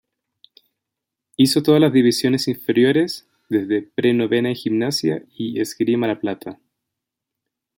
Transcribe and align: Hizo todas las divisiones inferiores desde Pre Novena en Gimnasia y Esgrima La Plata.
Hizo 1.37 1.61
todas 1.61 1.79
las 1.79 1.93
divisiones 1.93 2.47
inferiores 2.47 3.27
desde 3.49 3.83
Pre 3.83 4.15
Novena 4.15 4.49
en 4.49 4.55
Gimnasia 4.55 5.23
y 5.29 5.59
Esgrima 5.59 6.07
La 6.07 6.19
Plata. 6.19 6.59